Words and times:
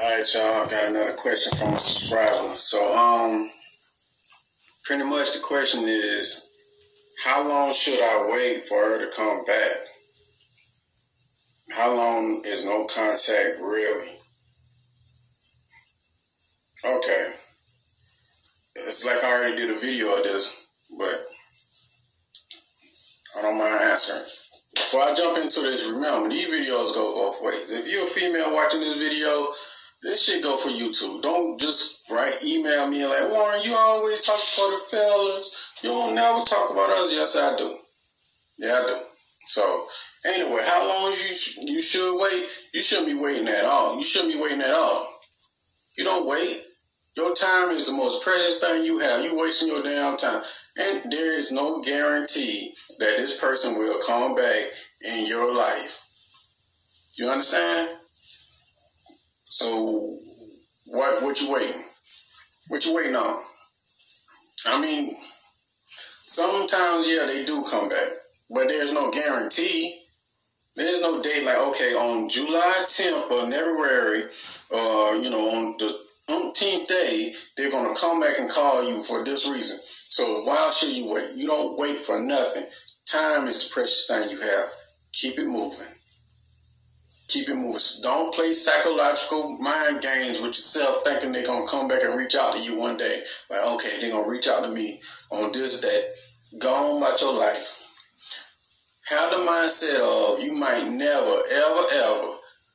All 0.00 0.08
right, 0.08 0.34
y'all. 0.34 0.66
Got 0.66 0.88
another 0.88 1.12
question 1.12 1.52
from 1.58 1.74
a 1.74 1.78
subscriber. 1.78 2.56
So, 2.56 2.96
um, 2.96 3.50
pretty 4.82 5.04
much 5.04 5.32
the 5.32 5.40
question 5.40 5.86
is, 5.86 6.48
how 7.22 7.46
long 7.46 7.74
should 7.74 8.00
I 8.00 8.26
wait 8.32 8.66
for 8.66 8.76
her 8.76 8.98
to 8.98 9.14
come 9.14 9.44
back? 9.44 9.76
How 11.72 11.94
long 11.94 12.42
is 12.46 12.64
no 12.64 12.86
contact 12.86 13.60
really? 13.60 14.12
Okay. 16.82 17.32
It's 18.76 19.04
like 19.04 19.22
I 19.22 19.32
already 19.32 19.56
did 19.56 19.76
a 19.76 19.78
video 19.78 20.16
of 20.16 20.24
this, 20.24 20.64
but 20.96 21.26
I 23.36 23.42
don't 23.42 23.58
mind 23.58 23.82
answering. 23.82 24.24
Before 24.74 25.02
I 25.02 25.14
jump 25.14 25.36
into 25.36 25.60
this, 25.60 25.86
remember, 25.86 26.30
these 26.30 26.46
videos 26.46 26.94
go 26.94 27.14
both 27.14 27.42
ways. 27.42 27.70
If 27.70 27.86
you're 27.86 28.04
a 28.04 28.06
female 28.06 28.54
watching 28.54 28.80
this 28.80 28.96
video, 28.96 29.48
this 30.02 30.24
shit 30.24 30.42
go 30.42 30.56
for 30.56 30.70
you 30.70 30.92
too. 30.92 31.20
Don't 31.22 31.60
just 31.60 32.02
write, 32.10 32.42
email 32.44 32.88
me 32.88 33.04
like, 33.04 33.30
Warren, 33.30 33.62
you 33.62 33.74
always 33.74 34.20
talk 34.20 34.40
for 34.40 34.70
the 34.70 34.78
fellas. 34.90 35.50
You 35.82 35.90
don't 35.90 36.14
never 36.14 36.42
talk 36.44 36.70
about 36.70 36.90
us. 36.90 37.12
Yes, 37.12 37.36
I 37.36 37.56
do. 37.56 37.76
Yeah, 38.58 38.80
I 38.82 38.86
do. 38.86 38.96
So, 39.46 39.86
anyway, 40.24 40.62
how 40.64 40.86
long 40.88 41.12
you 41.12 41.34
you 41.62 41.82
should 41.82 42.18
wait? 42.18 42.46
You 42.72 42.82
shouldn't 42.82 43.08
be 43.08 43.14
waiting 43.14 43.48
at 43.48 43.64
all. 43.64 43.96
You 43.96 44.04
shouldn't 44.04 44.32
be 44.32 44.40
waiting 44.40 44.60
at 44.60 44.74
all. 44.74 45.08
You 45.96 46.04
don't 46.04 46.26
wait. 46.26 46.62
Your 47.16 47.34
time 47.34 47.70
is 47.70 47.84
the 47.86 47.92
most 47.92 48.22
precious 48.22 48.58
thing 48.58 48.84
you 48.84 49.00
have. 49.00 49.24
You 49.24 49.36
wasting 49.36 49.68
your 49.68 49.82
damn 49.82 50.16
time. 50.16 50.42
And 50.76 51.10
there 51.10 51.36
is 51.36 51.50
no 51.50 51.82
guarantee 51.82 52.72
that 52.98 53.16
this 53.16 53.38
person 53.38 53.76
will 53.76 53.98
come 53.98 54.34
back 54.34 54.66
in 55.02 55.26
your 55.26 55.52
life. 55.52 56.00
You 57.18 57.28
understand? 57.28 57.90
So 59.50 60.20
what 60.86 61.22
what 61.22 61.40
you 61.40 61.50
waiting? 61.50 61.82
What 62.68 62.84
you 62.84 62.94
waiting 62.94 63.16
on? 63.16 63.42
I 64.64 64.80
mean, 64.80 65.10
sometimes 66.24 67.08
yeah, 67.08 67.26
they 67.26 67.44
do 67.44 67.64
come 67.64 67.88
back, 67.88 68.08
but 68.48 68.68
there's 68.68 68.92
no 68.92 69.10
guarantee. 69.10 70.02
There's 70.76 71.00
no 71.00 71.20
date 71.20 71.44
like 71.44 71.58
okay, 71.58 71.94
on 71.94 72.28
July 72.28 72.84
10th 72.86 73.28
or 73.28 73.50
February, 73.50 74.24
or 74.70 74.78
uh, 74.78 75.14
you 75.16 75.28
know, 75.28 75.50
on 75.50 75.76
the 75.78 75.98
umpteenth 76.28 76.86
day, 76.86 77.34
they're 77.56 77.72
gonna 77.72 77.94
come 77.96 78.20
back 78.20 78.38
and 78.38 78.48
call 78.48 78.88
you 78.88 79.02
for 79.02 79.24
this 79.24 79.48
reason. 79.48 79.80
So 80.10 80.44
why 80.44 80.70
should 80.70 80.90
you 80.90 81.12
wait? 81.12 81.34
You 81.34 81.48
don't 81.48 81.76
wait 81.76 82.04
for 82.04 82.20
nothing. 82.20 82.66
Time 83.04 83.48
is 83.48 83.64
the 83.64 83.74
precious 83.74 84.06
thing 84.06 84.30
you 84.30 84.40
have. 84.42 84.66
Keep 85.12 85.40
it 85.40 85.46
moving. 85.46 85.88
Keep 87.30 87.48
it 87.48 87.54
moving. 87.54 87.80
Don't 88.02 88.34
play 88.34 88.52
psychological 88.52 89.56
mind 89.58 90.00
games 90.00 90.40
with 90.40 90.48
yourself 90.48 91.04
thinking 91.04 91.30
they're 91.30 91.46
going 91.46 91.64
to 91.64 91.70
come 91.70 91.86
back 91.86 92.02
and 92.02 92.18
reach 92.18 92.34
out 92.34 92.56
to 92.56 92.60
you 92.60 92.74
one 92.76 92.96
day. 92.96 93.22
Like, 93.48 93.64
okay, 93.64 94.00
they're 94.00 94.10
going 94.10 94.24
to 94.24 94.30
reach 94.30 94.48
out 94.48 94.64
to 94.64 94.68
me 94.68 95.00
on 95.30 95.52
this 95.52 95.80
day. 95.80 96.10
Go 96.58 96.74
on 96.74 97.00
about 97.00 97.20
your 97.20 97.34
life. 97.34 97.86
Have 99.10 99.30
the 99.30 99.36
mindset 99.36 100.00
of 100.00 100.40
you 100.40 100.54
might 100.54 100.88
never, 100.88 101.42
ever, 101.48 101.84
ever, 101.92 102.34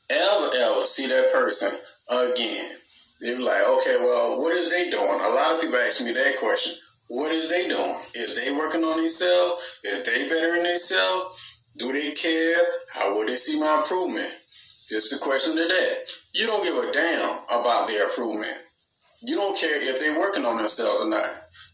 ever, 0.10 0.50
ever 0.56 0.86
see 0.86 1.08
that 1.08 1.34
person 1.34 1.74
again. 2.10 2.78
They're 3.20 3.38
like, 3.38 3.62
okay, 3.62 3.98
well, 4.00 4.40
what 4.40 4.56
is 4.56 4.70
they 4.70 4.90
doing? 4.90 5.20
A 5.22 5.30
lot 5.30 5.56
of 5.56 5.62
people 5.62 5.76
ask 5.78 6.02
me 6.02 6.14
that 6.14 6.38
question. 6.40 6.76
What 7.08 7.34
is 7.34 7.50
they 7.50 7.68
doing? 7.68 7.98
Is 8.14 8.38
they 8.38 8.54
working 8.54 8.86
on 8.86 8.98
themselves? 8.98 9.62
Is 9.84 10.06
they 10.06 10.30
bettering 10.30 10.64
themselves? 10.64 11.42
Do 11.78 11.92
they 11.92 12.14
care? 12.14 12.56
How 12.94 13.14
will 13.14 13.26
they 13.26 13.36
see 13.36 13.60
my 13.60 13.80
improvement? 13.80 14.32
Just 14.90 15.14
a 15.14 15.18
question 15.18 15.58
of 15.58 15.68
that. 15.68 15.98
You 16.34 16.46
don't 16.46 16.64
give 16.64 16.76
a 16.76 16.92
damn 16.92 17.40
about 17.50 17.88
their 17.88 18.04
improvement. 18.06 18.58
You 19.24 19.36
don't 19.36 19.58
care 19.58 19.82
if 19.82 20.00
they're 20.00 20.20
working 20.20 20.46
on 20.46 20.58
themselves 20.58 21.02
or 21.02 21.10
not. 21.10 21.26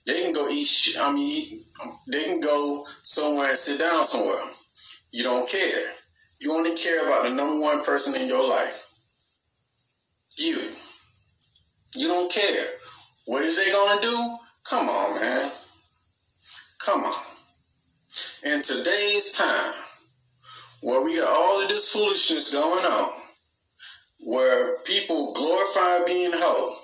They 0.05 0.21
can 0.23 0.33
go 0.33 0.49
eat. 0.49 0.65
Sh- 0.65 0.97
I 0.97 1.11
mean, 1.11 1.65
they 2.09 2.23
can 2.23 2.39
go 2.39 2.85
somewhere 3.01 3.50
and 3.50 3.57
sit 3.57 3.79
down 3.79 4.05
somewhere. 4.05 4.44
You 5.11 5.23
don't 5.23 5.50
care. 5.50 5.91
You 6.39 6.53
only 6.53 6.73
care 6.75 7.05
about 7.05 7.23
the 7.23 7.29
number 7.31 7.59
one 7.59 7.83
person 7.83 8.16
in 8.16 8.27
your 8.27 8.47
life. 8.47 8.88
You. 10.38 10.69
You 11.95 12.07
don't 12.07 12.31
care. 12.31 12.67
What 13.25 13.44
is 13.44 13.57
they 13.57 13.71
gonna 13.71 14.01
do? 14.01 14.38
Come 14.63 14.89
on, 14.89 15.19
man. 15.19 15.51
Come 16.79 17.03
on. 17.03 17.13
In 18.44 18.61
today's 18.61 19.31
time, 19.31 19.73
where 20.81 21.02
we 21.02 21.18
got 21.18 21.30
all 21.30 21.62
of 21.62 21.69
this 21.69 21.92
foolishness 21.92 22.52
going 22.52 22.86
on, 22.86 23.12
where 24.19 24.80
people 24.80 25.34
glorify 25.34 26.03
being 26.06 26.31
hoe, 26.34 26.75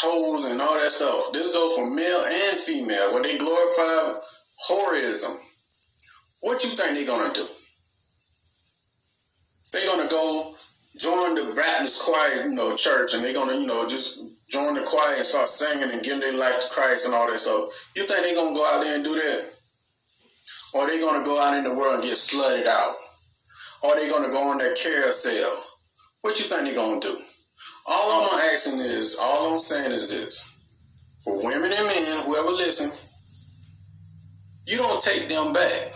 hoes 0.00 0.44
and 0.44 0.60
all 0.60 0.74
that 0.74 0.92
stuff. 0.92 1.32
This 1.32 1.52
goes 1.52 1.74
for 1.74 1.90
male 1.90 2.24
and 2.24 2.58
female, 2.58 3.12
where 3.12 3.22
they 3.22 3.38
glorify 3.38 4.18
whoreism. 4.68 5.36
What 6.40 6.62
you 6.64 6.76
think 6.76 6.98
they 6.98 7.06
gonna 7.06 7.32
do? 7.32 7.46
They 9.72 9.86
gonna 9.86 10.08
go 10.08 10.54
join 10.98 11.34
the 11.34 11.52
Baptist 11.54 12.02
choir, 12.02 12.44
you 12.44 12.50
know, 12.50 12.76
church, 12.76 13.14
and 13.14 13.24
they 13.24 13.32
gonna, 13.32 13.54
you 13.54 13.66
know, 13.66 13.88
just 13.88 14.20
join 14.50 14.74
the 14.74 14.82
choir 14.82 15.16
and 15.16 15.26
start 15.26 15.48
singing 15.48 15.90
and 15.90 16.02
giving 16.02 16.20
their 16.20 16.34
life 16.34 16.60
to 16.62 16.68
Christ 16.68 17.06
and 17.06 17.14
all 17.14 17.30
that 17.30 17.40
stuff. 17.40 17.70
You 17.96 18.06
think 18.06 18.22
they 18.22 18.34
gonna 18.34 18.54
go 18.54 18.64
out 18.66 18.82
there 18.82 18.94
and 18.94 19.02
do 19.02 19.14
that? 19.14 19.48
Or 20.74 20.86
they 20.86 21.00
gonna 21.00 21.24
go 21.24 21.40
out 21.40 21.56
in 21.56 21.64
the 21.64 21.74
world 21.74 21.94
and 21.94 22.02
get 22.04 22.18
slutted 22.18 22.66
out? 22.66 22.96
Or 23.84 23.94
they 23.96 24.08
gonna 24.08 24.30
go 24.30 24.48
on 24.48 24.58
that 24.58 24.76
carousel? 24.76 25.62
What 26.22 26.40
you 26.40 26.46
think 26.46 26.64
they're 26.64 26.74
gonna 26.74 27.00
do? 27.00 27.18
All 27.86 28.32
I'm 28.32 28.40
asking 28.54 28.80
is, 28.80 29.14
all 29.20 29.52
I'm 29.52 29.60
saying 29.60 29.92
is 29.92 30.08
this. 30.08 30.58
For 31.22 31.36
women 31.36 31.70
and 31.70 31.86
men, 31.86 32.24
whoever 32.24 32.48
listen, 32.48 32.92
you 34.66 34.78
don't 34.78 35.02
take 35.02 35.28
them 35.28 35.52
back. 35.52 35.92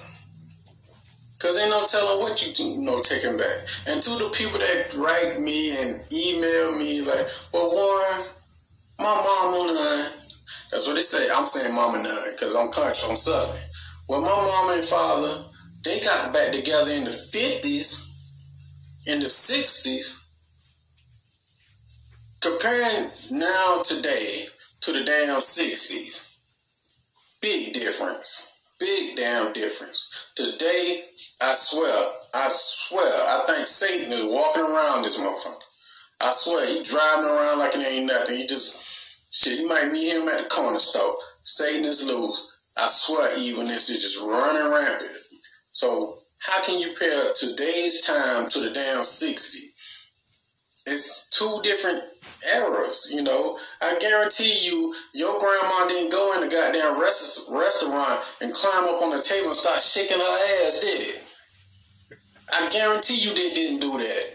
Cause 1.38 1.56
ain't 1.56 1.70
no 1.70 1.86
telling 1.86 2.20
what 2.20 2.44
you, 2.46 2.52
do, 2.52 2.76
know 2.76 3.00
taking 3.00 3.38
back. 3.38 3.66
And 3.86 4.02
to 4.02 4.10
the 4.18 4.28
people 4.30 4.58
that 4.58 4.92
write 4.94 5.40
me 5.40 5.80
and 5.80 6.02
email 6.12 6.76
me 6.76 7.00
like, 7.00 7.28
well 7.54 7.70
Warren, 7.72 8.26
my 8.98 9.04
mama 9.04 9.72
none. 9.72 10.10
That's 10.70 10.86
what 10.86 10.96
they 10.96 11.02
say. 11.02 11.30
I'm 11.30 11.46
saying 11.46 11.74
mama 11.74 12.02
none 12.02 12.32
because 12.32 12.54
I'm 12.54 12.70
country, 12.70 13.08
I'm 13.08 13.16
southern. 13.16 13.56
Well, 14.08 14.20
my 14.20 14.28
mama 14.28 14.74
and 14.74 14.84
father, 14.84 15.44
they 15.84 16.00
got 16.00 16.32
back 16.32 16.52
together 16.52 16.90
in 16.90 17.04
the 17.04 17.10
50s, 17.10 18.04
in 19.06 19.20
the 19.20 19.26
60s. 19.26 20.18
Comparing 22.40 23.10
now 23.30 23.82
today 23.82 24.46
to 24.80 24.92
the 24.92 25.04
damn 25.04 25.40
60s, 25.40 26.34
big 27.40 27.72
difference. 27.72 28.46
Big 28.78 29.16
damn 29.16 29.52
difference. 29.52 30.08
Today, 30.36 31.02
I 31.40 31.54
swear, 31.54 32.12
I 32.32 32.48
swear, 32.48 33.12
I 33.26 33.44
think 33.44 33.66
Satan 33.66 34.12
is 34.12 34.24
walking 34.24 34.62
around 34.62 35.02
this 35.02 35.18
motherfucker. 35.18 35.62
I 36.20 36.32
swear, 36.32 36.66
he 36.66 36.82
driving 36.82 37.24
around 37.24 37.58
like 37.58 37.74
it 37.74 37.86
ain't 37.86 38.06
nothing. 38.06 38.36
He 38.36 38.46
just, 38.46 38.80
shit, 39.32 39.60
you 39.60 39.68
might 39.68 39.90
meet 39.90 40.12
him 40.12 40.28
at 40.28 40.38
the 40.38 40.44
corner 40.48 40.78
store. 40.78 41.16
Satan 41.42 41.84
is 41.84 42.06
loose. 42.06 42.56
I 42.76 42.88
swear, 42.88 43.36
evilness 43.36 43.90
is 43.90 44.02
just 44.02 44.20
running 44.20 44.70
rampant. 44.72 45.10
So, 45.78 46.18
how 46.40 46.60
can 46.60 46.80
you 46.80 46.92
pair 46.92 47.32
today's 47.36 48.00
time 48.00 48.48
to 48.48 48.58
the 48.58 48.70
damn 48.70 49.04
60? 49.04 49.58
It's 50.86 51.30
two 51.30 51.60
different 51.62 52.02
eras, 52.52 53.08
you 53.12 53.22
know. 53.22 53.60
I 53.80 53.96
guarantee 54.00 54.58
you, 54.58 54.92
your 55.14 55.38
grandma 55.38 55.86
didn't 55.86 56.10
go 56.10 56.34
in 56.34 56.40
the 56.40 56.48
goddamn 56.48 57.00
rest- 57.00 57.46
restaurant 57.48 58.18
and 58.40 58.52
climb 58.52 58.92
up 58.92 59.00
on 59.00 59.16
the 59.16 59.22
table 59.22 59.50
and 59.50 59.56
start 59.56 59.80
shaking 59.80 60.18
her 60.18 60.66
ass, 60.66 60.80
did 60.80 61.00
it? 61.00 61.22
I 62.52 62.68
guarantee 62.70 63.20
you 63.20 63.32
they 63.32 63.54
didn't 63.54 63.78
do 63.78 63.98
that. 63.98 64.34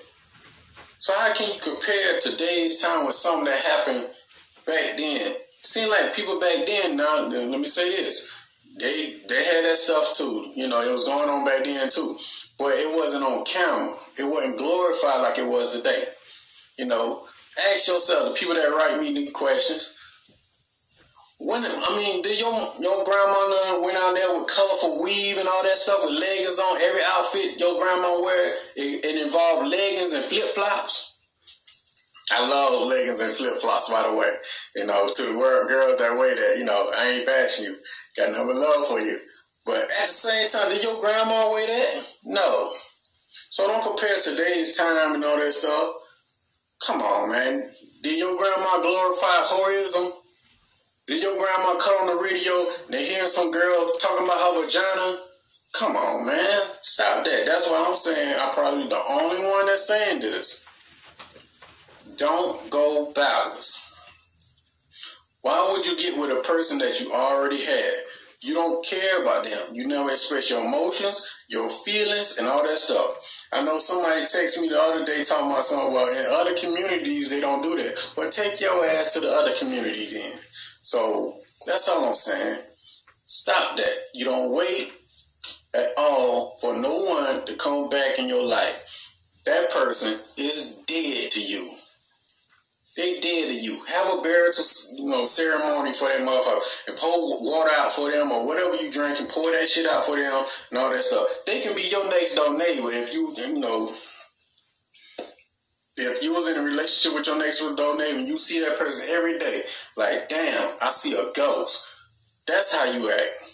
So 0.97 1.13
how 1.19 1.33
can 1.33 1.51
you 1.51 1.59
compare 1.59 2.21
today's 2.21 2.81
time 2.81 3.05
with 3.05 3.17
something 3.17 3.43
that 3.43 3.65
happened 3.65 4.07
back 4.65 4.95
then? 4.95 5.35
Seems 5.61 5.89
like 5.89 6.15
people 6.15 6.39
back 6.39 6.65
then. 6.65 6.95
Now, 6.95 7.27
let 7.27 7.59
me 7.59 7.67
say 7.67 7.89
this: 7.89 8.29
they 8.79 9.15
they 9.27 9.43
had 9.43 9.65
that 9.65 9.77
stuff 9.77 10.15
too. 10.15 10.51
You 10.55 10.67
know, 10.67 10.81
it 10.81 10.91
was 10.91 11.05
going 11.05 11.29
on 11.29 11.45
back 11.45 11.63
then 11.63 11.89
too, 11.89 12.17
but 12.57 12.73
it 12.73 12.89
wasn't 12.89 13.23
on 13.23 13.45
camera. 13.45 13.95
It 14.17 14.23
wasn't 14.23 14.57
glorified 14.57 15.21
like 15.21 15.37
it 15.37 15.47
was 15.47 15.73
today. 15.75 16.05
You 16.77 16.85
know, 16.85 17.25
ask 17.73 17.87
yourself 17.87 18.29
the 18.29 18.35
people 18.35 18.55
that 18.55 18.69
write 18.69 18.99
me 18.99 19.13
the 19.13 19.31
questions. 19.31 19.95
When 21.39 21.65
I 21.65 21.97
mean, 21.97 22.21
did 22.21 22.39
your 22.39 22.53
your 22.79 23.03
grandma 23.03 23.81
went 23.83 23.97
out 23.97 24.15
there 24.15 24.39
with 24.39 24.47
colorful 24.47 25.01
weave 25.01 25.37
and 25.37 25.47
all 25.47 25.63
that 25.63 25.77
stuff 25.77 25.99
with 26.03 26.13
leggings 26.13 26.57
on 26.57 26.81
every 26.81 27.01
outfit 27.05 27.59
your 27.59 27.77
grandma 27.77 28.19
wear? 28.21 28.55
It, 28.75 29.05
it 29.05 29.25
involved 29.25 29.69
leggings 29.69 30.13
and 30.13 30.25
flip 30.25 30.55
flops. 30.55 31.13
I 32.31 32.47
love 32.47 32.87
leggings 32.87 33.19
and 33.19 33.33
flip 33.33 33.55
flops, 33.55 33.89
by 33.89 34.03
the 34.03 34.15
way. 34.15 34.33
You 34.75 34.85
know, 34.85 35.11
to 35.13 35.21
the 35.23 35.37
world 35.37 35.67
girls 35.67 35.97
that 35.97 36.17
wear 36.17 36.33
that, 36.35 36.57
you 36.57 36.63
know, 36.63 36.91
I 36.97 37.09
ain't 37.09 37.25
bashing 37.25 37.65
you. 37.65 37.75
Got 38.15 38.31
nothing 38.31 38.59
love 38.59 38.87
for 38.87 38.99
you. 38.99 39.19
But 39.65 39.83
at 39.83 40.07
the 40.07 40.13
same 40.13 40.49
time, 40.49 40.69
did 40.69 40.83
your 40.83 40.99
grandma 40.99 41.49
wear 41.49 41.67
that? 41.67 42.05
No. 42.25 42.73
So 43.49 43.67
don't 43.67 43.83
compare 43.83 44.19
today's 44.19 44.77
time 44.77 45.15
and 45.15 45.23
all 45.23 45.39
that 45.39 45.53
stuff. 45.53 45.93
Come 46.85 47.01
on, 47.01 47.31
man. 47.31 47.71
Did 48.01 48.19
your 48.19 48.37
grandma 48.37 48.81
glorify 48.81 49.43
whoreism? 49.43 50.11
Did 51.07 51.23
your 51.23 51.37
grandma 51.37 51.79
cut 51.79 52.01
on 52.01 52.07
the 52.07 52.21
radio 52.21 52.67
and 52.87 52.95
hear 52.95 53.27
some 53.27 53.51
girl 53.51 53.91
talking 53.99 54.25
about 54.25 54.55
her 54.55 54.61
vagina? 54.61 55.19
Come 55.73 55.95
on, 55.95 56.25
man. 56.25 56.61
Stop 56.81 57.25
that. 57.25 57.45
That's 57.45 57.67
what 57.67 57.89
I'm 57.89 57.97
saying. 57.97 58.35
I'm 58.39 58.53
probably 58.53 58.87
the 58.87 59.01
only 59.09 59.43
one 59.43 59.65
that's 59.65 59.87
saying 59.87 60.21
this. 60.21 60.65
Don't 62.17 62.69
go 62.69 63.11
backwards. 63.11 63.92
Why 65.43 65.69
would 65.71 65.85
you 65.85 65.97
get 65.97 66.17
with 66.17 66.31
a 66.31 66.41
person 66.41 66.77
that 66.77 67.01
you 67.01 67.11
already 67.11 67.65
had? 67.65 67.93
You 68.39 68.53
don't 68.53 68.85
care 68.85 69.21
about 69.21 69.43
them. 69.43 69.73
You 69.75 69.85
never 69.85 70.09
express 70.09 70.49
your 70.49 70.63
emotions, 70.63 71.21
your 71.49 71.69
feelings, 71.69 72.37
and 72.37 72.47
all 72.47 72.63
that 72.65 72.79
stuff. 72.79 73.13
I 73.51 73.61
know 73.61 73.77
somebody 73.77 74.21
texted 74.21 74.61
me 74.61 74.69
the 74.69 74.81
other 74.81 75.03
day 75.03 75.25
talking 75.25 75.51
about 75.51 75.65
something. 75.65 75.93
Well, 75.93 76.07
in 76.07 76.25
other 76.31 76.55
communities, 76.55 77.29
they 77.29 77.41
don't 77.41 77.61
do 77.61 77.75
that. 77.75 78.11
But 78.15 78.31
take 78.31 78.61
your 78.61 78.85
ass 78.85 79.13
to 79.15 79.19
the 79.19 79.31
other 79.31 79.53
community 79.53 80.07
then. 80.13 80.39
So 80.81 81.41
that's 81.67 81.89
all 81.89 82.07
I'm 82.07 82.15
saying. 82.15 82.59
Stop 83.25 83.75
that. 83.75 83.95
You 84.13 84.23
don't 84.23 84.53
wait 84.55 84.93
at 85.73 85.91
all 85.97 86.57
for 86.61 86.73
no 86.73 86.95
one 86.95 87.45
to 87.45 87.55
come 87.55 87.89
back 87.89 88.17
in 88.17 88.29
your 88.29 88.43
life. 88.43 89.09
That 89.45 89.71
person 89.71 90.19
is 90.37 90.77
dead 90.87 91.31
to 91.31 91.41
you. 91.41 91.71
They 92.95 93.19
dead 93.19 93.49
to 93.49 93.55
you. 93.55 93.83
Have 93.85 94.19
a 94.19 94.21
burial, 94.21 94.53
you 94.95 95.05
know, 95.05 95.25
ceremony 95.25 95.93
for 95.93 96.09
that 96.09 96.21
motherfucker 96.21 96.61
and 96.87 96.97
pour 96.97 97.41
water 97.43 97.71
out 97.75 97.91
for 97.91 98.11
them 98.11 98.31
or 98.31 98.45
whatever 98.45 98.75
you 98.75 98.91
drink 98.91 99.19
and 99.19 99.27
pour 99.27 99.51
that 99.51 99.67
shit 99.67 99.87
out 99.87 100.05
for 100.05 100.15
them 100.15 100.45
and 100.69 100.79
all 100.79 100.91
that 100.91 101.03
stuff. 101.03 101.27
They 101.47 101.61
can 101.61 101.75
be 101.75 101.83
your 101.83 102.07
next 102.07 102.35
door 102.35 102.55
neighbor 102.55 102.91
if 102.91 103.11
you, 103.11 103.33
you 103.35 103.53
know, 103.59 103.91
if 105.95 106.23
you 106.23 106.33
was 106.33 106.47
in 106.47 106.57
a 106.57 106.63
relationship 106.63 107.15
with 107.17 107.25
your 107.25 107.39
next 107.39 107.59
door 107.59 107.97
neighbor 107.97 108.19
and 108.19 108.27
you 108.27 108.37
see 108.37 108.59
that 108.59 108.77
person 108.77 109.07
every 109.09 109.39
day, 109.39 109.63
like, 109.97 110.29
damn, 110.29 110.77
I 110.79 110.91
see 110.91 111.15
a 111.15 111.31
ghost. 111.33 111.83
That's 112.45 112.75
how 112.75 112.85
you 112.85 113.11
act. 113.11 113.53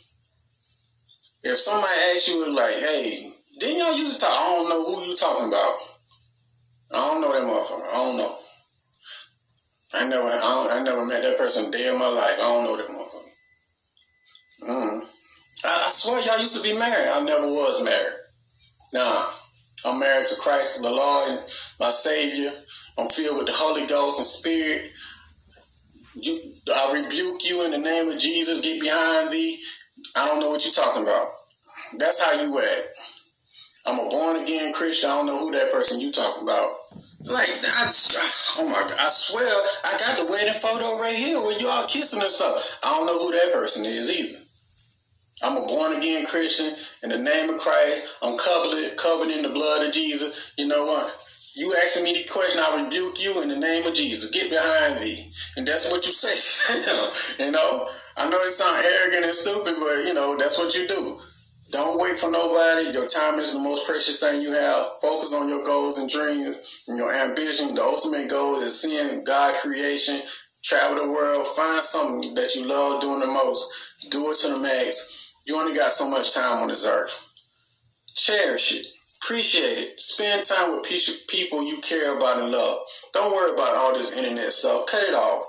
If 1.44 1.60
somebody 1.60 1.94
asks 2.14 2.28
you, 2.28 2.54
like, 2.54 2.76
hey, 2.76 3.32
didn't 3.60 3.78
y'all 3.78 3.98
used 3.98 4.16
to 4.16 4.20
talk? 4.20 4.32
I 4.32 4.52
don't 4.52 4.70
know 4.70 4.86
who 4.86 5.06
you 5.06 5.16
talking 5.16 5.48
about. 5.48 5.78
I 6.92 6.96
don't 6.96 7.22
know 7.22 7.32
that 7.32 7.44
motherfucker. 7.44 7.88
I 7.88 7.94
don't 7.94 8.18
know. 8.18 8.36
I 9.94 10.08
never, 10.08 10.28
I, 10.28 10.68
I 10.72 10.84
never 10.84 11.06
met 11.06 11.24
that 11.24 11.38
person 11.38 11.72
day 11.72 11.88
in 11.88 11.98
my 11.98 12.08
life. 12.08 12.36
I 12.36 12.38
don't 12.38 12.64
know 12.64 12.78
that 12.78 12.88
motherfucker. 12.88 13.30
Mm. 14.70 15.02
I, 15.66 15.86
I 15.88 15.92
swear 15.92 16.22
y'all 16.22 16.40
used 16.40 16.56
to 16.56 16.62
be 16.62 16.78
married. 16.78 17.10
I 17.10 17.24
never 17.24 17.48
was 17.48 17.84
married. 17.84 18.14
Nah. 18.94 19.32
I'm 19.86 20.00
married 20.00 20.28
to 20.28 20.36
Christ 20.36 20.82
the 20.82 20.90
Lord, 20.90 21.30
and 21.30 21.40
my 21.80 21.90
Savior. 21.90 22.52
I'm 22.98 23.10
filled 23.10 23.38
with 23.38 23.46
the 23.46 23.54
Holy 23.54 23.86
Ghost 23.86 24.20
and 24.20 24.28
Spirit. 24.28 24.92
You, 26.16 26.54
I 26.76 26.92
rebuke 26.92 27.46
you 27.46 27.64
in 27.64 27.72
the 27.72 27.78
name 27.78 28.10
of 28.10 28.20
Jesus. 28.20 28.60
Get 28.60 28.82
behind 28.82 29.32
thee. 29.32 29.62
I 30.16 30.28
don't 30.28 30.40
know 30.40 30.50
what 30.50 30.66
you're 30.66 30.74
talking 30.74 31.04
about. 31.04 31.30
That's 31.98 32.22
how 32.22 32.34
you 32.34 32.60
act. 32.60 32.88
I'm 33.86 34.00
a 34.00 34.10
born 34.10 34.44
again 34.44 34.74
Christian. 34.74 35.10
I 35.10 35.16
don't 35.16 35.28
know 35.28 35.40
who 35.40 35.52
that 35.52 35.72
person 35.72 36.02
you 36.02 36.12
talking 36.12 36.44
about. 36.44 36.76
Like, 37.22 37.50
I, 37.50 37.92
oh 38.58 38.70
my 38.70 38.82
God, 38.88 38.96
I 38.98 39.10
swear, 39.10 39.52
I 39.84 39.98
got 39.98 40.18
the 40.18 40.26
wedding 40.32 40.54
photo 40.54 40.98
right 41.00 41.16
here 41.16 41.42
where 41.42 41.58
you 41.58 41.68
all 41.68 41.86
kissing 41.86 42.22
and 42.22 42.32
stuff. 42.32 42.78
I 42.82 42.92
don't 42.92 43.06
know 43.06 43.20
who 43.20 43.32
that 43.32 43.52
person 43.54 43.86
is 43.86 44.10
either. 44.10 44.40
I'm 45.42 45.58
a 45.58 45.66
born 45.66 45.94
again 45.98 46.26
Christian 46.26 46.76
in 47.04 47.10
the 47.10 47.18
name 47.18 47.50
of 47.50 47.60
Christ. 47.60 48.14
I'm 48.22 48.38
covered, 48.38 48.96
covered 48.98 49.30
in 49.30 49.42
the 49.42 49.50
blood 49.50 49.86
of 49.86 49.94
Jesus. 49.94 50.52
You 50.58 50.68
know 50.68 50.86
what? 50.86 51.16
You 51.56 51.76
asking 51.76 52.04
me 52.04 52.14
the 52.14 52.24
question, 52.30 52.62
I 52.62 52.84
rebuke 52.84 53.22
you 53.22 53.42
in 53.42 53.50
the 53.50 53.56
name 53.56 53.86
of 53.86 53.94
Jesus. 53.94 54.30
Get 54.32 54.50
behind 54.50 55.02
thee. 55.02 55.28
And 55.58 55.68
that's 55.68 55.92
what 55.92 56.06
you 56.08 56.14
say. 56.14 56.36
you 57.44 57.52
know, 57.52 57.90
I 58.16 58.30
know 58.30 58.40
it 58.40 58.52
sounds 58.52 58.86
arrogant 58.86 59.26
and 59.26 59.36
stupid, 59.36 59.76
but 59.80 60.06
you 60.06 60.14
know, 60.14 60.38
that's 60.38 60.58
what 60.58 60.74
you 60.74 60.88
do. 60.88 61.20
Don't 61.72 62.00
wait 62.00 62.18
for 62.18 62.32
nobody. 62.32 62.90
Your 62.90 63.08
time 63.08 63.40
is 63.40 63.54
the 63.54 63.60
most 63.60 63.86
precious 63.86 64.18
thing 64.18 64.42
you 64.42 64.52
have. 64.54 64.88
Focus 65.02 65.34
on 65.34 65.48
your 65.50 65.64
goals 65.64 66.00
and 66.00 66.10
dreams 66.10 66.58
and 66.88 66.98
your 66.98 67.14
ambition. 67.14 67.76
The 67.76 67.84
ultimate 67.84 68.28
goal 68.28 68.60
is 68.62 68.82
seeing 68.82 69.24
God 69.24 69.54
creation, 69.54 70.24
travel 70.64 70.96
the 70.98 71.12
world, 71.12 71.46
find 71.48 71.84
something 71.84 72.34
that 72.34 72.56
you 72.56 72.68
love 72.68 73.02
doing 73.02 73.20
the 73.20 73.28
most. 73.28 73.72
Do 74.10 74.32
it 74.32 74.40
to 74.40 74.50
the 74.50 74.58
max. 74.58 75.32
You 75.46 75.58
only 75.58 75.76
got 75.76 75.94
so 75.94 76.10
much 76.10 76.34
time 76.34 76.64
on 76.64 76.70
this 76.70 76.88
earth. 76.88 77.34
Cherish 78.16 78.74
it. 78.74 78.88
Appreciate 79.22 79.78
it. 79.78 80.00
Spend 80.00 80.46
time 80.46 80.76
with 80.76 80.90
people 81.28 81.64
you 81.64 81.82
care 81.82 82.18
about 82.18 82.42
and 82.42 82.52
love. 82.52 82.80
Don't 83.14 83.36
worry 83.36 83.54
about 83.54 83.76
all 83.76 83.94
this 83.94 84.12
internet 84.12 84.54
stuff. 84.54 84.88
Cut 84.88 85.04
it 85.04 85.14
off. 85.14 85.46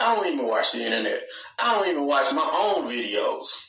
I 0.00 0.14
don't 0.14 0.32
even 0.32 0.46
watch 0.46 0.72
the 0.72 0.78
internet. 0.78 1.24
I 1.62 1.74
don't 1.74 1.88
even 1.88 2.06
watch 2.06 2.32
my 2.32 2.48
own 2.58 2.90
videos. 2.90 3.67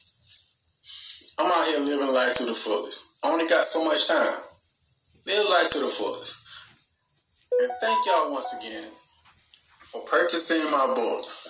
I'm 1.40 1.52
out 1.52 1.68
here 1.68 1.80
living 1.80 2.14
life 2.14 2.34
to 2.36 2.46
the 2.46 2.54
fullest. 2.54 3.02
I 3.24 3.32
only 3.32 3.48
got 3.48 3.66
so 3.66 3.86
much 3.86 4.08
time. 4.08 4.40
Live 5.26 5.48
life 5.50 5.70
to 5.70 5.80
the 5.80 5.88
fullest. 5.88 6.36
And 7.62 7.72
thank 7.80 8.06
y'all 8.06 8.32
once 8.32 8.54
again 8.54 8.90
for 9.80 10.02
purchasing 10.02 10.70
my 10.70 10.94
books. 10.94 11.48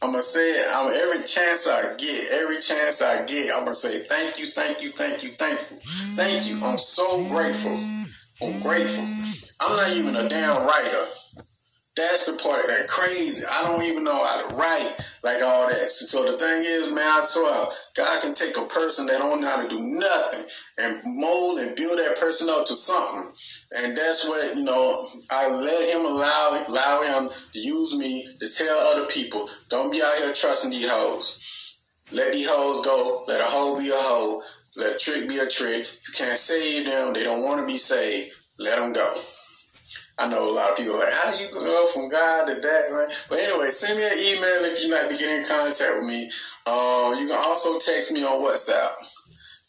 I'm 0.00 0.12
gonna 0.12 0.22
say 0.22 0.60
it. 0.60 0.68
I'm 0.70 0.94
every 0.94 1.26
chance 1.26 1.66
I 1.66 1.96
get, 1.96 2.30
every 2.30 2.60
chance 2.60 3.02
I 3.02 3.24
get, 3.24 3.52
I'm 3.52 3.64
gonna 3.64 3.74
say 3.74 4.04
thank 4.04 4.38
you, 4.38 4.52
thank 4.52 4.82
you, 4.82 4.92
thank 4.92 5.24
you, 5.24 5.30
thankful, 5.30 5.78
thank 6.14 6.46
you. 6.46 6.64
I'm 6.64 6.78
so 6.78 7.26
grateful. 7.28 7.76
I'm 8.40 8.60
grateful. 8.60 9.04
I'm 9.60 9.76
not 9.76 9.90
even 9.90 10.14
a 10.14 10.28
damn 10.28 10.64
writer. 10.64 11.06
That's 11.98 12.26
the 12.26 12.34
part 12.34 12.68
that 12.68 12.86
crazy. 12.86 13.44
I 13.44 13.64
don't 13.64 13.82
even 13.82 14.04
know 14.04 14.24
how 14.24 14.48
to 14.48 14.54
write 14.54 14.94
like 15.24 15.42
all 15.42 15.68
that. 15.68 15.90
So 15.90 16.30
the 16.30 16.38
thing 16.38 16.62
is, 16.64 16.92
man, 16.92 16.98
I 16.98 17.20
swear, 17.26 17.66
God 17.96 18.22
can 18.22 18.34
take 18.34 18.56
a 18.56 18.66
person 18.66 19.06
that 19.06 19.18
don't 19.18 19.40
know 19.40 19.48
how 19.48 19.62
to 19.62 19.68
do 19.68 19.80
nothing 19.80 20.44
and 20.78 21.02
mold 21.04 21.58
and 21.58 21.74
build 21.74 21.98
that 21.98 22.16
person 22.20 22.48
up 22.50 22.66
to 22.66 22.76
something. 22.76 23.32
And 23.72 23.98
that's 23.98 24.28
what, 24.28 24.54
you 24.54 24.62
know, 24.62 25.08
I 25.28 25.48
let 25.48 25.88
him 25.92 26.06
allow 26.06 26.64
allow 26.68 27.02
him 27.02 27.30
to 27.52 27.58
use 27.58 27.96
me 27.96 28.28
to 28.38 28.48
tell 28.48 28.78
other 28.78 29.06
people, 29.06 29.50
don't 29.68 29.90
be 29.90 30.00
out 30.00 30.18
here 30.18 30.32
trusting 30.32 30.70
these 30.70 30.88
hoes. 30.88 31.80
Let 32.12 32.32
these 32.32 32.48
hoes 32.48 32.84
go. 32.84 33.24
Let 33.26 33.40
a 33.40 33.44
hoe 33.44 33.76
be 33.76 33.88
a 33.88 33.96
hoe. 33.96 34.42
Let 34.76 34.94
a 34.94 34.98
trick 35.00 35.28
be 35.28 35.38
a 35.38 35.48
trick. 35.48 35.88
You 36.06 36.14
can't 36.14 36.38
save 36.38 36.86
them. 36.86 37.12
They 37.12 37.24
don't 37.24 37.42
want 37.42 37.60
to 37.60 37.66
be 37.66 37.76
saved. 37.76 38.36
Let 38.56 38.78
them 38.78 38.92
go. 38.92 39.20
I 40.18 40.26
know 40.28 40.50
a 40.50 40.52
lot 40.52 40.70
of 40.70 40.76
people 40.76 40.98
like, 40.98 41.12
how 41.12 41.30
do 41.30 41.42
you 41.42 41.48
go 41.48 41.86
from 41.92 42.08
God 42.08 42.46
to 42.46 42.54
that, 42.54 42.92
man? 42.92 43.08
But 43.28 43.38
anyway, 43.38 43.70
send 43.70 43.98
me 43.98 44.04
an 44.04 44.12
email 44.18 44.64
if 44.64 44.82
you'd 44.82 44.90
like 44.90 45.08
to 45.08 45.16
get 45.16 45.30
in 45.30 45.46
contact 45.46 45.96
with 45.96 46.06
me. 46.06 46.30
Uh, 46.66 47.14
you 47.18 47.28
can 47.28 47.38
also 47.38 47.78
text 47.78 48.10
me 48.10 48.24
on 48.24 48.42
WhatsApp. 48.42 48.90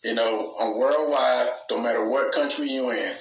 You 0.04 0.16
know, 0.16 0.54
I'm 0.60 0.78
worldwide, 0.78 1.50
no 1.70 1.82
matter 1.82 2.08
what 2.08 2.32
country 2.32 2.68
you're 2.68 2.94
in. 2.94 3.14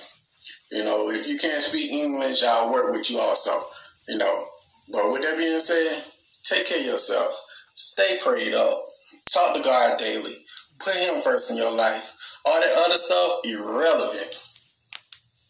You 0.70 0.85
know, 0.85 1.11
if 1.11 1.26
you 1.26 1.38
can't 1.38 1.62
speak 1.62 1.90
English, 1.90 2.42
I'll 2.42 2.73
work 2.73 2.92
with 2.92 3.11
you 3.11 3.20
also. 3.20 3.64
You 4.08 4.16
know, 4.16 4.47
but 4.90 5.11
with 5.12 5.23
that 5.23 5.37
being 5.37 5.61
said, 5.61 6.04
take 6.44 6.66
care 6.66 6.80
of 6.80 6.87
yourself. 6.87 7.35
Stay 7.75 8.18
prayed 8.23 8.54
up. 8.54 8.82
Talk 9.30 9.54
to 9.54 9.61
God 9.61 9.99
daily. 9.99 10.38
Put 10.78 10.94
Him 10.97 11.20
first 11.20 11.50
in 11.50 11.58
your 11.58 11.73
life. 11.73 12.12
All 12.44 12.61
that 12.61 12.85
other 12.87 12.97
stuff, 12.97 13.40
irrelevant. 13.44 14.35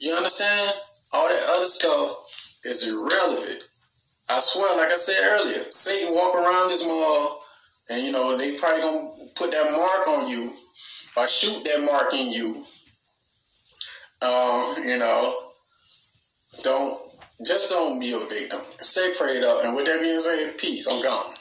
You 0.00 0.14
understand? 0.14 0.74
All 1.12 1.28
that 1.28 1.44
other 1.48 1.66
stuff 1.66 2.16
is 2.64 2.86
irrelevant. 2.88 3.62
I 4.28 4.40
swear, 4.40 4.76
like 4.76 4.92
I 4.92 4.96
said 4.96 5.18
earlier, 5.22 5.64
Satan 5.70 6.14
walk 6.14 6.34
around 6.34 6.68
this 6.68 6.84
mall, 6.84 7.42
and 7.88 8.04
you 8.04 8.12
know 8.12 8.36
they 8.36 8.58
probably 8.58 8.82
gonna 8.82 9.08
put 9.34 9.50
that 9.52 9.72
mark 9.72 10.06
on 10.06 10.28
you 10.28 10.52
or 11.16 11.26
shoot 11.26 11.64
that 11.64 11.82
mark 11.82 12.12
in 12.12 12.30
you. 12.30 12.64
Um, 14.20 14.76
you 14.84 14.98
know, 14.98 15.34
don't 16.62 17.00
just 17.46 17.70
don't 17.70 18.00
be 18.00 18.12
a 18.12 18.18
victim. 18.18 18.60
Stay 18.82 19.14
prayed 19.16 19.44
up, 19.44 19.64
and 19.64 19.74
with 19.74 19.86
that 19.86 20.00
being 20.00 20.20
said, 20.20 20.58
peace. 20.58 20.86
I'm 20.86 21.02
gone. 21.02 21.34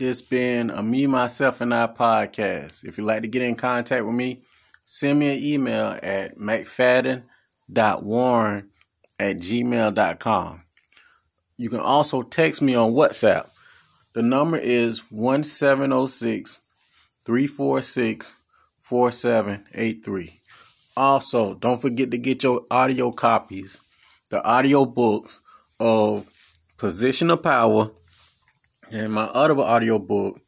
It's 0.00 0.22
been 0.22 0.70
a 0.70 0.82
me, 0.82 1.06
myself, 1.06 1.60
and 1.60 1.72
I 1.72 1.86
podcast. 1.86 2.82
If 2.82 2.98
you'd 2.98 3.04
like 3.04 3.22
to 3.22 3.28
get 3.28 3.42
in 3.42 3.54
contact 3.54 4.04
with 4.04 4.14
me, 4.14 4.42
send 4.86 5.18
me 5.18 5.36
an 5.36 5.42
email 5.42 5.98
at 6.02 6.38
mcfadden.warren 6.38 8.68
at 9.18 9.38
gmail.com. 9.38 10.62
You 11.56 11.70
can 11.70 11.80
also 11.80 12.22
text 12.22 12.62
me 12.62 12.74
on 12.74 12.92
WhatsApp. 12.92 13.48
The 14.14 14.22
number 14.22 14.58
is 14.58 15.10
1706 15.10 16.60
346 17.24 18.36
4783. 18.80 20.40
Also, 20.96 21.54
don't 21.54 21.80
forget 21.80 22.10
to 22.10 22.18
get 22.18 22.42
your 22.42 22.66
audio 22.70 23.10
copies, 23.10 23.80
the 24.28 24.44
audio 24.44 24.84
books 24.84 25.40
of 25.80 26.28
Position 26.76 27.30
of 27.30 27.42
Power 27.42 27.90
and 28.90 29.12
my 29.12 29.24
other 29.24 29.58
audio 29.60 29.98
book 29.98 30.40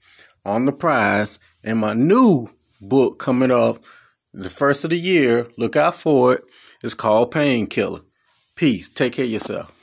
on 0.44 0.66
the 0.66 0.72
prize 0.72 1.38
and 1.62 1.78
my 1.78 1.94
new 1.94 2.48
book 2.80 3.18
coming 3.18 3.50
up 3.50 3.82
the 4.36 4.50
first 4.50 4.82
of 4.82 4.90
the 4.90 4.98
year, 4.98 5.46
look 5.56 5.76
out 5.76 5.94
for 5.94 6.34
it. 6.34 6.44
It's 6.82 6.92
called 6.92 7.30
Painkiller. 7.30 8.00
Peace. 8.56 8.88
Take 8.88 9.12
care 9.12 9.24
of 9.24 9.30
yourself. 9.30 9.73